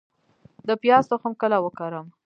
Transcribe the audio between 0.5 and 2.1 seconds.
د پیاز تخم کله وکرم؟